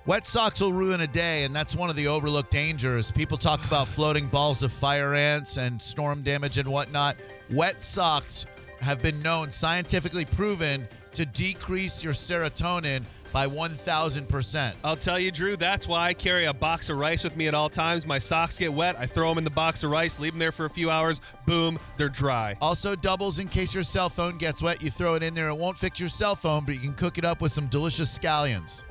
Wet 0.06 0.26
socks 0.26 0.62
will 0.62 0.72
ruin 0.72 1.02
a 1.02 1.06
day, 1.06 1.44
and 1.44 1.54
that's 1.54 1.76
one 1.76 1.90
of 1.90 1.94
the 1.94 2.06
overlooked 2.06 2.50
dangers. 2.50 3.10
People 3.12 3.36
talk 3.36 3.64
about 3.66 3.86
floating 3.88 4.26
balls 4.26 4.62
of 4.62 4.72
fire 4.72 5.14
ants 5.14 5.58
and 5.58 5.80
storm 5.80 6.22
damage 6.22 6.56
and 6.56 6.66
whatnot. 6.66 7.14
Wet 7.50 7.82
socks 7.82 8.44
have 8.80 9.00
been 9.00 9.22
known, 9.22 9.50
scientifically 9.50 10.26
proven, 10.26 10.86
to 11.14 11.24
decrease 11.24 12.04
your 12.04 12.12
serotonin 12.12 13.02
by 13.32 13.46
1,000%. 13.46 14.74
I'll 14.84 14.96
tell 14.96 15.18
you, 15.18 15.30
Drew, 15.30 15.56
that's 15.56 15.88
why 15.88 16.08
I 16.08 16.14
carry 16.14 16.44
a 16.44 16.52
box 16.52 16.90
of 16.90 16.98
rice 16.98 17.24
with 17.24 17.36
me 17.36 17.48
at 17.48 17.54
all 17.54 17.68
times. 17.68 18.06
My 18.06 18.18
socks 18.18 18.58
get 18.58 18.72
wet. 18.72 18.96
I 18.98 19.06
throw 19.06 19.28
them 19.28 19.38
in 19.38 19.44
the 19.44 19.50
box 19.50 19.82
of 19.82 19.90
rice, 19.90 20.18
leave 20.18 20.32
them 20.32 20.38
there 20.38 20.52
for 20.52 20.66
a 20.66 20.70
few 20.70 20.90
hours. 20.90 21.20
Boom, 21.46 21.78
they're 21.96 22.08
dry. 22.08 22.56
Also, 22.60 22.94
doubles 22.94 23.38
in 23.38 23.48
case 23.48 23.74
your 23.74 23.84
cell 23.84 24.08
phone 24.08 24.38
gets 24.38 24.62
wet. 24.62 24.82
You 24.82 24.90
throw 24.90 25.14
it 25.14 25.22
in 25.22 25.34
there. 25.34 25.48
It 25.48 25.54
won't 25.54 25.78
fix 25.78 25.98
your 26.00 26.08
cell 26.08 26.36
phone, 26.36 26.64
but 26.64 26.74
you 26.74 26.80
can 26.80 26.94
cook 26.94 27.18
it 27.18 27.24
up 27.24 27.40
with 27.40 27.52
some 27.52 27.68
delicious 27.68 28.16
scallions. 28.16 28.82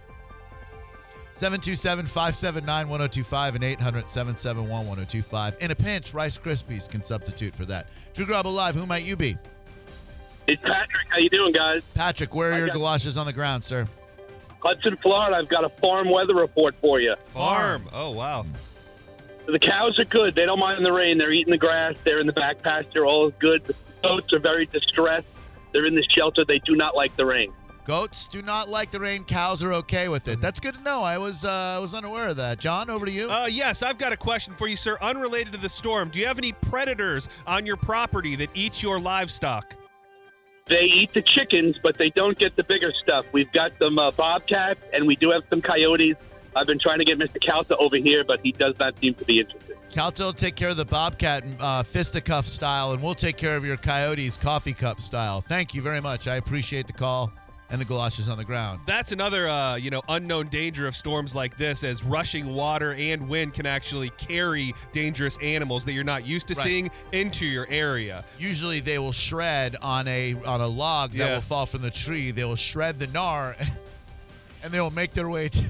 727 1.37 2.07
579 2.07 2.89
1025 2.89 3.55
and 3.55 3.63
800 3.63 4.09
771 4.09 4.69
1025. 4.87 5.57
In 5.61 5.69
a 5.69 5.75
pinch, 5.75 6.11
Rice 6.15 6.35
Krispies 6.35 6.89
can 6.89 7.03
substitute 7.03 7.53
for 7.53 7.63
that. 7.65 7.85
Drew 8.15 8.25
Garabo 8.25 8.51
Live, 8.51 8.73
who 8.73 8.87
might 8.87 9.03
you 9.03 9.15
be? 9.15 9.37
It's 10.47 10.59
Patrick. 10.63 11.05
How 11.09 11.19
you 11.19 11.29
doing, 11.29 11.51
guys? 11.53 11.83
Patrick, 11.93 12.33
where 12.33 12.51
are 12.51 12.55
I 12.55 12.57
your 12.57 12.67
got- 12.67 12.77
galoshes 12.77 13.17
on 13.17 13.27
the 13.27 13.33
ground, 13.33 13.63
sir? 13.63 13.85
Hudson, 14.63 14.97
Florida. 14.97 15.35
I've 15.35 15.47
got 15.47 15.63
a 15.63 15.69
farm 15.69 16.09
weather 16.09 16.33
report 16.33 16.73
for 16.81 16.99
you. 16.99 17.15
Farm. 17.27 17.87
Oh, 17.93 18.09
wow. 18.09 18.43
The 19.45 19.59
cows 19.59 19.99
are 19.99 20.05
good. 20.05 20.33
They 20.33 20.45
don't 20.47 20.57
mind 20.59 20.83
the 20.83 20.91
rain. 20.91 21.19
They're 21.19 21.31
eating 21.31 21.51
the 21.51 21.57
grass. 21.59 21.95
They're 22.03 22.19
in 22.19 22.25
the 22.25 22.33
back 22.33 22.63
pasture. 22.63 23.05
All 23.05 23.27
is 23.27 23.33
good. 23.37 23.63
The 23.65 23.75
goats 24.01 24.33
are 24.33 24.39
very 24.39 24.65
distressed. 24.65 25.27
They're 25.71 25.85
in 25.85 25.93
the 25.93 26.03
shelter. 26.15 26.43
They 26.45 26.57
do 26.59 26.75
not 26.75 26.95
like 26.95 27.15
the 27.15 27.25
rain. 27.27 27.53
Goats 27.87 28.27
do 28.27 28.41
not 28.41 28.67
like 28.67 28.91
the 28.91 28.99
rain. 28.99 29.23
Cows 29.23 29.63
are 29.63 29.71
okay 29.71 30.09
with 30.09 30.27
it. 30.27 30.41
That's 30.41 30.59
good 30.59 30.73
to 30.73 30.81
know. 30.81 31.03
I 31.03 31.17
was 31.17 31.45
uh, 31.45 31.75
I 31.77 31.79
was 31.79 31.95
unaware 31.95 32.27
of 32.27 32.35
that. 32.35 32.59
John, 32.59 32.89
over 32.89 33.05
to 33.05 33.11
you. 33.11 33.31
Uh, 33.31 33.47
yes, 33.49 33.81
I've 33.81 33.97
got 33.97 34.11
a 34.11 34.17
question 34.17 34.53
for 34.53 34.67
you, 34.67 34.75
sir. 34.75 34.97
Unrelated 34.99 35.53
to 35.53 35.57
the 35.57 35.69
storm, 35.69 36.09
do 36.09 36.19
you 36.19 36.27
have 36.27 36.37
any 36.37 36.51
predators 36.51 37.29
on 37.47 37.65
your 37.65 37.77
property 37.77 38.35
that 38.35 38.49
eat 38.53 38.83
your 38.83 38.99
livestock? 38.99 39.73
They 40.65 40.83
eat 40.83 41.13
the 41.13 41.21
chickens, 41.21 41.77
but 41.81 41.97
they 41.97 42.09
don't 42.09 42.37
get 42.37 42.57
the 42.57 42.63
bigger 42.65 42.91
stuff. 42.91 43.25
We've 43.31 43.51
got 43.53 43.71
some 43.79 43.97
uh, 43.97 44.11
bobcats, 44.11 44.81
and 44.91 45.07
we 45.07 45.15
do 45.15 45.31
have 45.31 45.43
some 45.49 45.61
coyotes. 45.61 46.17
I've 46.57 46.67
been 46.67 46.79
trying 46.79 46.99
to 46.99 47.05
get 47.05 47.17
Mr. 47.17 47.39
Calta 47.39 47.77
over 47.77 47.95
here, 47.95 48.25
but 48.25 48.41
he 48.41 48.51
does 48.51 48.77
not 48.79 48.99
seem 48.99 49.13
to 49.13 49.23
be 49.23 49.39
interested. 49.39 49.77
Calto 49.91 50.25
will 50.25 50.33
take 50.33 50.57
care 50.57 50.69
of 50.69 50.75
the 50.75 50.83
Bobcat 50.83 51.45
uh, 51.61 51.83
fisticuff 51.83 52.49
style, 52.49 52.91
and 52.91 53.01
we'll 53.01 53.15
take 53.15 53.37
care 53.37 53.55
of 53.55 53.63
your 53.63 53.77
Coyotes 53.77 54.35
coffee 54.35 54.73
cup 54.73 54.99
style. 54.99 55.39
Thank 55.39 55.73
you 55.73 55.81
very 55.81 56.01
much. 56.01 56.27
I 56.27 56.35
appreciate 56.35 56.87
the 56.87 56.93
call 56.93 57.31
and 57.69 57.81
the 57.81 57.85
galoshes 57.85 58.29
on 58.29 58.37
the 58.37 58.45
ground. 58.45 58.79
That's 58.85 59.11
another, 59.11 59.47
uh, 59.47 59.75
you 59.75 59.89
know, 59.89 60.01
unknown 60.07 60.47
danger 60.47 60.87
of 60.87 60.95
storms 60.95 61.35
like 61.35 61.57
this, 61.57 61.83
as 61.83 62.03
rushing 62.03 62.53
water 62.53 62.93
and 62.93 63.27
wind 63.27 63.53
can 63.53 63.65
actually 63.65 64.09
carry 64.11 64.73
dangerous 64.93 65.37
animals 65.41 65.83
that 65.85 65.91
you're 65.93 66.03
not 66.05 66.25
used 66.25 66.47
to 66.47 66.53
Right. 66.55 66.63
seeing 66.65 66.91
into 67.11 67.45
your 67.45 67.67
area. 67.69 68.23
Usually 68.39 68.79
they 68.79 68.99
will 68.99 69.11
shred 69.11 69.75
on 69.81 70.07
a 70.07 70.35
on 70.45 70.61
a 70.61 70.67
log 70.67 71.11
that 71.11 71.17
Yeah. 71.17 71.33
will 71.35 71.41
fall 71.41 71.65
from 71.65 71.81
the 71.81 71.91
tree. 71.91 72.31
They 72.31 72.45
will 72.45 72.55
shred 72.55 72.99
the 72.99 73.07
gnar, 73.07 73.55
and 74.63 74.71
they 74.73 74.79
will 74.79 74.91
make 74.91 75.13
their 75.13 75.27
way 75.29 75.49
to, 75.49 75.63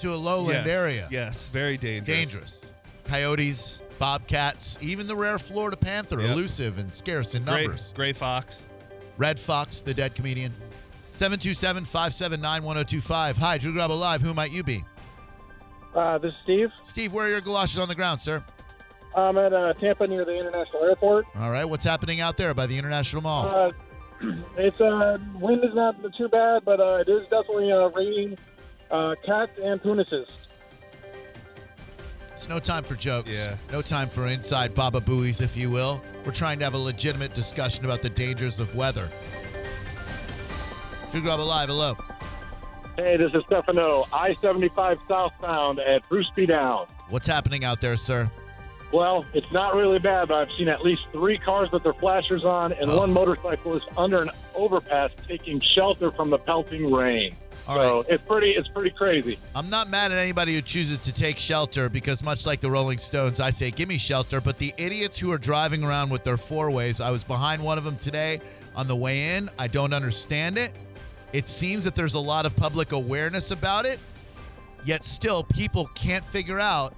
to 0.00 0.14
a 0.14 0.16
lowland 0.16 0.66
yes. 0.66 0.74
area. 0.74 1.08
Yes, 1.10 1.46
very 1.48 1.76
dangerous. 1.76 2.06
Dangerous. 2.06 2.70
Coyotes, 3.04 3.80
bobcats, 4.00 4.78
even 4.80 5.06
the 5.06 5.14
rare 5.14 5.38
Florida 5.38 5.76
panther, 5.76 6.20
Yep. 6.20 6.30
elusive 6.30 6.78
and 6.78 6.92
scarce 6.92 7.34
in 7.36 7.44
Gray, 7.44 7.62
numbers. 7.62 7.92
gray 7.94 8.12
fox. 8.12 8.62
Red 9.16 9.38
Fox, 9.38 9.80
the 9.80 9.94
dead 9.94 10.16
comedian. 10.16 10.52
727 11.14 11.84
579 11.84 12.64
1025. 12.64 13.36
Hi, 13.36 13.56
Drew 13.56 13.72
Garabo 13.72 13.96
Live. 13.98 14.20
Who 14.20 14.34
might 14.34 14.50
you 14.50 14.64
be? 14.64 14.84
Uh, 15.94 16.18
this 16.18 16.32
is 16.32 16.38
Steve. 16.42 16.70
Steve, 16.82 17.12
where 17.12 17.26
are 17.26 17.28
your 17.28 17.40
galoshes 17.40 17.78
on 17.78 17.86
the 17.86 17.94
ground, 17.94 18.20
sir? 18.20 18.42
I'm 19.14 19.38
at 19.38 19.52
uh, 19.52 19.74
Tampa 19.74 20.08
near 20.08 20.24
the 20.24 20.36
International 20.36 20.82
Airport. 20.82 21.26
All 21.36 21.52
right, 21.52 21.64
what's 21.64 21.84
happening 21.84 22.20
out 22.20 22.36
there 22.36 22.52
by 22.52 22.66
the 22.66 22.76
International 22.76 23.22
Mall? 23.22 23.46
Uh, 23.46 23.70
it's 24.56 24.80
uh, 24.80 25.18
wind 25.36 25.64
is 25.64 25.72
not 25.72 25.94
too 26.16 26.28
bad, 26.28 26.64
but 26.64 26.80
uh, 26.80 26.98
it 27.00 27.08
is 27.08 27.22
definitely 27.28 27.70
uh, 27.70 27.90
raining 27.90 28.36
uh, 28.90 29.14
cats 29.24 29.56
and 29.62 29.80
punises. 29.80 30.26
It's 32.32 32.48
no 32.48 32.58
time 32.58 32.82
for 32.82 32.96
jokes. 32.96 33.40
Yeah. 33.40 33.54
No 33.70 33.82
time 33.82 34.08
for 34.08 34.26
inside 34.26 34.74
Baba 34.74 35.00
Booies, 35.00 35.40
if 35.40 35.56
you 35.56 35.70
will. 35.70 36.02
We're 36.26 36.32
trying 36.32 36.58
to 36.58 36.64
have 36.64 36.74
a 36.74 36.78
legitimate 36.78 37.34
discussion 37.34 37.84
about 37.84 38.02
the 38.02 38.10
dangers 38.10 38.58
of 38.58 38.74
weather. 38.74 39.08
Drew 41.14 41.22
Garabo 41.22 41.46
Live, 41.46 41.68
hello. 41.68 41.96
Hey, 42.96 43.16
this 43.16 43.32
is 43.34 43.44
Stefano, 43.46 44.04
I-75 44.12 44.98
southbound 45.06 45.78
at 45.78 46.02
Bruce 46.08 46.28
B. 46.34 46.44
Down. 46.44 46.88
What's 47.08 47.28
happening 47.28 47.64
out 47.64 47.80
there, 47.80 47.96
sir? 47.96 48.28
Well, 48.90 49.24
it's 49.32 49.46
not 49.52 49.76
really 49.76 50.00
bad, 50.00 50.26
but 50.26 50.38
I've 50.38 50.50
seen 50.56 50.66
at 50.66 50.82
least 50.82 51.02
three 51.12 51.38
cars 51.38 51.70
with 51.70 51.84
their 51.84 51.92
flashers 51.92 52.44
on 52.44 52.72
and 52.72 52.90
Oh. 52.90 52.98
one 52.98 53.12
motorcyclist 53.12 53.86
under 53.96 54.22
an 54.22 54.30
overpass 54.56 55.12
taking 55.28 55.60
shelter 55.60 56.10
from 56.10 56.30
the 56.30 56.38
pelting 56.38 56.92
rain. 56.92 57.32
All 57.68 57.76
so 57.76 57.96
right. 57.98 58.06
it's 58.10 58.24
pretty 58.24 58.50
it's 58.50 58.66
pretty 58.66 58.90
crazy. 58.90 59.38
I'm 59.54 59.70
not 59.70 59.88
mad 59.88 60.10
at 60.10 60.18
anybody 60.18 60.54
who 60.56 60.62
chooses 60.62 60.98
to 60.98 61.12
take 61.12 61.38
shelter 61.38 61.88
because, 61.88 62.24
much 62.24 62.44
like 62.44 62.60
the 62.60 62.72
Rolling 62.72 62.98
Stones, 62.98 63.38
I 63.38 63.50
say, 63.50 63.70
give 63.70 63.88
me 63.88 63.98
shelter. 63.98 64.40
But 64.40 64.58
the 64.58 64.74
idiots 64.78 65.20
who 65.20 65.30
are 65.30 65.38
driving 65.38 65.84
around 65.84 66.10
with 66.10 66.24
their 66.24 66.36
four 66.36 66.72
ways, 66.72 67.00
I 67.00 67.12
was 67.12 67.22
behind 67.22 67.62
one 67.62 67.78
of 67.78 67.84
them 67.84 67.96
today 67.98 68.40
on 68.74 68.88
the 68.88 68.96
way 68.96 69.36
in. 69.36 69.48
I 69.60 69.68
don't 69.68 69.94
understand 69.94 70.58
it. 70.58 70.72
It 71.34 71.48
seems 71.48 71.82
that 71.82 71.96
there's 71.96 72.14
a 72.14 72.20
lot 72.20 72.46
of 72.46 72.54
public 72.54 72.92
awareness 72.92 73.50
about 73.50 73.86
it, 73.86 73.98
yet 74.84 75.02
still 75.02 75.42
people 75.42 75.90
can't 75.96 76.24
figure 76.26 76.60
out 76.60 76.94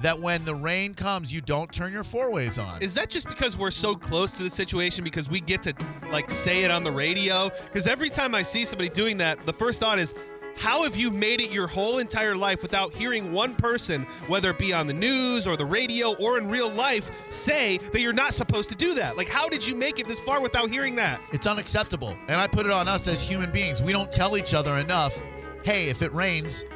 that 0.00 0.20
when 0.20 0.44
the 0.44 0.54
rain 0.54 0.94
comes, 0.94 1.32
you 1.32 1.40
don't 1.40 1.72
turn 1.72 1.92
your 1.92 2.04
four 2.04 2.30
ways 2.30 2.56
on. 2.56 2.80
Is 2.80 2.94
that 2.94 3.10
just 3.10 3.28
because 3.28 3.56
we're 3.56 3.72
so 3.72 3.96
close 3.96 4.30
to 4.30 4.44
the 4.44 4.48
situation 4.48 5.02
because 5.02 5.28
we 5.28 5.40
get 5.40 5.64
to 5.64 5.74
like 6.08 6.30
say 6.30 6.62
it 6.62 6.70
on 6.70 6.84
the 6.84 6.92
radio? 6.92 7.50
Because 7.64 7.88
every 7.88 8.10
time 8.10 8.32
I 8.32 8.42
see 8.42 8.64
somebody 8.64 8.90
doing 8.90 9.16
that, 9.16 9.44
the 9.44 9.52
first 9.52 9.80
thought 9.80 9.98
is, 9.98 10.14
how 10.60 10.82
have 10.82 10.94
you 10.94 11.10
made 11.10 11.40
it 11.40 11.50
your 11.50 11.66
whole 11.66 11.98
entire 11.98 12.36
life 12.36 12.60
without 12.60 12.92
hearing 12.92 13.32
one 13.32 13.54
person, 13.54 14.02
whether 14.26 14.50
it 14.50 14.58
be 14.58 14.74
on 14.74 14.86
the 14.86 14.92
news 14.92 15.46
or 15.46 15.56
the 15.56 15.64
radio 15.64 16.14
or 16.16 16.36
in 16.36 16.50
real 16.50 16.70
life, 16.70 17.10
say 17.30 17.78
that 17.78 18.00
you're 18.02 18.12
not 18.12 18.34
supposed 18.34 18.68
to 18.68 18.74
do 18.74 18.92
that? 18.94 19.16
Like, 19.16 19.26
how 19.26 19.48
did 19.48 19.66
you 19.66 19.74
make 19.74 19.98
it 19.98 20.06
this 20.06 20.20
far 20.20 20.42
without 20.42 20.68
hearing 20.68 20.94
that? 20.96 21.18
It's 21.32 21.46
unacceptable. 21.46 22.14
And 22.28 22.38
I 22.38 22.46
put 22.46 22.66
it 22.66 22.72
on 22.72 22.88
us 22.88 23.08
as 23.08 23.22
human 23.22 23.50
beings. 23.50 23.82
We 23.82 23.92
don't 23.92 24.12
tell 24.12 24.36
each 24.36 24.52
other 24.52 24.76
enough, 24.76 25.18
hey, 25.62 25.88
if 25.88 26.02
it 26.02 26.12
rains, 26.12 26.66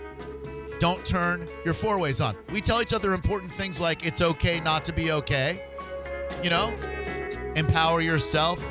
don't 0.78 1.04
turn 1.04 1.46
your 1.66 1.74
four 1.74 1.98
ways 1.98 2.22
on. 2.22 2.36
We 2.52 2.62
tell 2.62 2.80
each 2.80 2.94
other 2.94 3.12
important 3.12 3.52
things 3.52 3.82
like 3.82 4.06
it's 4.06 4.22
okay 4.22 4.60
not 4.60 4.86
to 4.86 4.94
be 4.94 5.12
okay. 5.12 5.62
You 6.42 6.48
know? 6.48 6.72
Empower 7.54 8.00
yourself. 8.00 8.64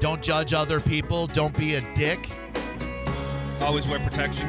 Don't 0.00 0.20
judge 0.20 0.52
other 0.52 0.80
people. 0.80 1.28
Don't 1.28 1.56
be 1.56 1.76
a 1.76 1.94
dick. 1.94 2.28
Always 3.60 3.88
wear 3.88 3.98
protection. 4.00 4.48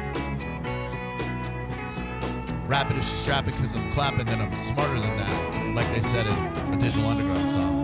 Rap 2.68 2.90
it 2.90 2.96
if 2.98 2.98
you 2.98 3.02
strap 3.02 3.48
it 3.48 3.52
because 3.52 3.74
I'm 3.74 3.90
clapping, 3.92 4.26
then 4.26 4.40
I'm 4.40 4.52
smarter 4.60 5.00
than 5.00 5.16
that. 5.16 5.74
Like 5.74 5.92
they 5.94 6.00
said 6.00 6.26
in 6.26 6.72
a 6.74 6.76
Digital 6.76 7.06
Underground 7.08 7.50
song. 7.50 7.78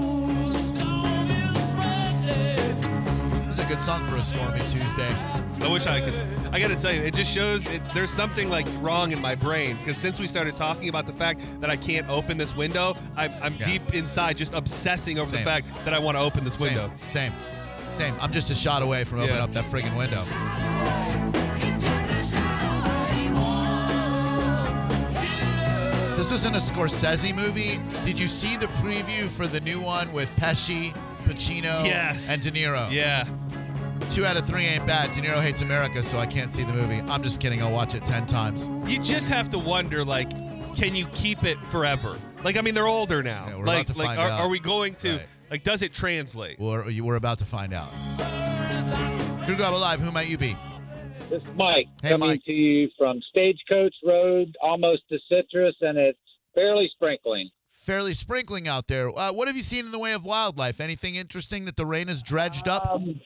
It's 3.48 3.58
a 3.58 3.64
good 3.66 3.80
song 3.80 4.04
for 4.08 4.16
a 4.16 4.22
stormy 4.22 4.60
Tuesday. 4.70 5.14
I 5.62 5.68
wish 5.72 5.86
I 5.86 6.00
could. 6.00 6.14
I 6.52 6.58
got 6.58 6.68
to 6.68 6.76
tell 6.76 6.92
you, 6.92 7.00
it 7.00 7.14
just 7.14 7.32
shows 7.32 7.64
it, 7.66 7.80
there's 7.94 8.10
something 8.10 8.50
like 8.50 8.66
wrong 8.80 9.12
in 9.12 9.20
my 9.20 9.34
brain 9.34 9.76
because 9.76 9.96
since 9.96 10.20
we 10.20 10.26
started 10.26 10.54
talking 10.54 10.88
about 10.88 11.06
the 11.06 11.12
fact 11.14 11.40
that 11.60 11.70
I 11.70 11.76
can't 11.76 12.08
open 12.10 12.36
this 12.36 12.54
window, 12.54 12.94
I'm, 13.16 13.32
I'm 13.42 13.54
Yeah. 13.56 13.64
deep 13.66 13.94
inside 13.94 14.36
just 14.36 14.52
obsessing 14.52 15.18
over 15.18 15.30
Same. 15.30 15.40
the 15.40 15.44
fact 15.50 15.66
that 15.84 15.94
I 15.94 15.98
want 15.98 16.16
to 16.16 16.20
open 16.20 16.44
this 16.44 16.58
window. 16.58 16.90
Same, 17.06 17.32
same, 17.32 18.12
same. 18.12 18.14
I'm 18.20 18.32
just 18.32 18.50
a 18.50 18.54
shot 18.54 18.82
away 18.82 19.04
from 19.04 19.20
opening 19.20 19.36
Yeah. 19.38 19.44
up 19.44 19.52
that 19.54 19.64
friggin' 19.66 19.96
window. 19.96 20.22
This 26.24 26.32
was 26.32 26.46
in 26.46 26.54
a 26.54 26.58
Scorsese 26.58 27.34
movie. 27.36 27.78
Did 28.06 28.18
you 28.18 28.28
see 28.28 28.56
the 28.56 28.64
preview 28.80 29.28
for 29.28 29.46
the 29.46 29.60
new 29.60 29.78
one 29.78 30.10
with 30.10 30.34
Pesci, 30.36 30.94
Pacino, 31.24 31.84
Yes. 31.84 32.30
and 32.30 32.40
De 32.40 32.50
Niro? 32.50 32.90
Yeah. 32.90 33.24
Two 34.08 34.24
out 34.24 34.38
of 34.38 34.46
three 34.46 34.64
ain't 34.64 34.86
bad. 34.86 35.12
De 35.14 35.20
Niro 35.20 35.42
hates 35.42 35.60
America, 35.60 36.02
so 36.02 36.16
I 36.16 36.24
can't 36.24 36.50
see 36.50 36.64
the 36.64 36.72
movie. 36.72 37.02
I'm 37.12 37.22
just 37.22 37.40
kidding. 37.40 37.60
I'll 37.60 37.74
watch 37.74 37.94
it 37.94 38.06
10 38.06 38.26
times. 38.26 38.70
You 38.86 39.00
just 39.00 39.28
have 39.28 39.50
to 39.50 39.58
wonder, 39.58 40.02
like, 40.02 40.30
can 40.76 40.96
you 40.96 41.04
keep 41.08 41.44
it 41.44 41.58
forever? 41.64 42.16
Like, 42.42 42.56
I 42.56 42.62
mean, 42.62 42.72
they're 42.74 42.88
older 42.88 43.22
now. 43.22 43.48
Yeah, 43.50 43.56
we're 43.58 43.64
like, 43.66 43.82
about 43.90 43.92
to 43.92 43.98
like, 43.98 44.16
find 44.16 44.20
are, 44.20 44.30
are 44.30 44.48
we 44.48 44.60
going 44.60 44.94
to, 44.94 45.10
Right. 45.10 45.26
like, 45.50 45.62
does 45.62 45.82
it 45.82 45.92
translate? 45.92 46.58
We're, 46.58 46.84
we're 47.02 47.16
about 47.16 47.40
to 47.40 47.44
find 47.44 47.74
out. 47.74 47.90
Drew 49.44 49.56
Garabo 49.56 49.78
Live, 49.78 50.00
who 50.00 50.10
might 50.10 50.28
you 50.30 50.38
be? 50.38 50.56
This 51.30 51.42
is 51.42 51.48
Mike 51.56 51.86
Hey, 52.02 52.10
coming 52.10 52.28
Mike. 52.28 52.44
to 52.44 52.52
you 52.52 52.88
from 52.98 53.20
Stagecoach 53.30 53.94
Road, 54.06 54.56
almost 54.62 55.02
to 55.08 55.18
Citrus, 55.28 55.74
and 55.80 55.96
it's 55.98 56.18
fairly 56.54 56.90
sprinkling. 56.94 57.50
Fairly 57.72 58.14
sprinkling 58.14 58.68
out 58.68 58.86
there. 58.88 59.08
Uh, 59.08 59.32
what 59.32 59.48
have 59.48 59.56
you 59.56 59.62
seen 59.62 59.86
in 59.86 59.92
the 59.92 59.98
way 59.98 60.12
of 60.12 60.24
wildlife? 60.24 60.80
Anything 60.80 61.16
interesting 61.16 61.64
that 61.64 61.76
the 61.76 61.86
rain 61.86 62.08
has 62.08 62.22
dredged 62.22 62.68
up? 62.68 62.86
Um, 62.90 63.20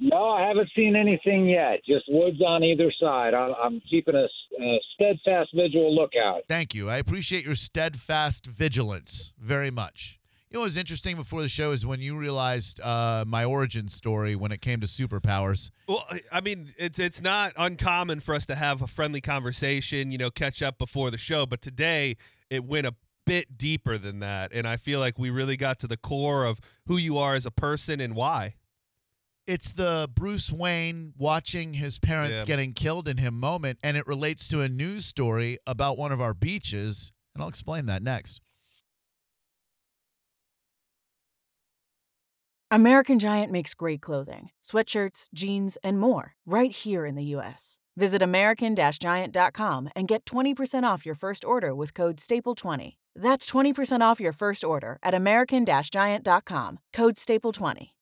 no, 0.00 0.30
I 0.30 0.46
haven't 0.46 0.70
seen 0.74 0.96
anything 0.96 1.46
yet. 1.48 1.80
Just 1.86 2.04
woods 2.08 2.40
on 2.40 2.64
either 2.64 2.92
side. 3.00 3.34
I, 3.34 3.52
I'm 3.62 3.80
keeping 3.88 4.14
a, 4.14 4.26
a 4.62 4.80
steadfast 4.94 5.50
visual 5.54 5.94
lookout. 5.94 6.42
Thank 6.48 6.74
you. 6.74 6.88
I 6.88 6.96
appreciate 6.96 7.44
your 7.44 7.54
steadfast 7.54 8.46
vigilance 8.46 9.32
very 9.38 9.70
much. 9.70 10.18
You 10.54 10.58
know 10.58 10.62
what 10.62 10.66
was 10.66 10.76
interesting 10.76 11.16
before 11.16 11.42
the 11.42 11.48
show 11.48 11.72
is 11.72 11.84
when 11.84 11.98
you 11.98 12.16
realized 12.16 12.78
uh, 12.80 13.24
my 13.26 13.44
origin 13.44 13.88
story 13.88 14.36
when 14.36 14.52
it 14.52 14.60
came 14.60 14.78
to 14.82 14.86
superpowers. 14.86 15.70
Well, 15.88 16.06
I- 16.08 16.20
I 16.30 16.40
mean, 16.42 16.72
it's 16.78 17.00
it's 17.00 17.20
not 17.20 17.52
uncommon 17.56 18.20
for 18.20 18.36
us 18.36 18.46
to 18.46 18.54
have 18.54 18.80
a 18.80 18.86
friendly 18.86 19.20
conversation, 19.20 20.12
you 20.12 20.18
know, 20.18 20.30
catch 20.30 20.62
up 20.62 20.78
before 20.78 21.10
the 21.10 21.18
show, 21.18 21.44
but 21.44 21.60
today 21.60 22.16
it 22.50 22.64
went 22.64 22.86
a 22.86 22.94
bit 23.26 23.58
deeper 23.58 23.98
than 23.98 24.20
that, 24.20 24.52
and 24.52 24.64
I 24.68 24.76
feel 24.76 25.00
like 25.00 25.18
we 25.18 25.28
really 25.28 25.56
got 25.56 25.80
to 25.80 25.88
the 25.88 25.96
core 25.96 26.44
of 26.44 26.60
who 26.86 26.98
you 26.98 27.18
are 27.18 27.34
as 27.34 27.46
a 27.46 27.50
person 27.50 27.98
and 28.00 28.14
why. 28.14 28.54
It's 29.48 29.72
the 29.72 30.08
Bruce 30.14 30.52
Wayne 30.52 31.14
watching 31.18 31.74
his 31.74 31.98
parents 31.98 32.38
Yeah. 32.38 32.44
getting 32.44 32.74
killed 32.74 33.08
in 33.08 33.16
him 33.16 33.40
moment, 33.40 33.80
and 33.82 33.96
it 33.96 34.06
relates 34.06 34.46
to 34.48 34.60
a 34.60 34.68
news 34.68 35.04
story 35.04 35.58
about 35.66 35.98
one 35.98 36.12
of 36.12 36.20
our 36.20 36.32
beaches, 36.32 37.10
and 37.34 37.42
I'll 37.42 37.48
explain 37.48 37.86
that 37.86 38.04
next. 38.04 38.40
American 42.74 43.20
Giant 43.20 43.52
makes 43.52 43.72
great 43.72 44.02
clothing, 44.02 44.50
sweatshirts, 44.60 45.28
jeans, 45.32 45.78
and 45.84 45.96
more 45.96 46.34
right 46.44 46.72
here 46.72 47.06
in 47.06 47.14
the 47.14 47.22
U.S. 47.36 47.78
Visit 47.96 48.20
American-Giant.com 48.20 49.90
and 49.94 50.08
get 50.08 50.24
20% 50.24 50.82
off 50.82 51.06
your 51.06 51.14
first 51.14 51.44
order 51.44 51.72
with 51.72 51.94
code 51.94 52.16
STAPLE20. 52.16 52.96
That's 53.14 53.46
20% 53.48 54.00
off 54.00 54.18
your 54.18 54.32
first 54.32 54.64
order 54.64 54.98
at 55.04 55.14
American-Giant.com, 55.14 56.78
code 56.92 57.14
STAPLE20. 57.14 57.90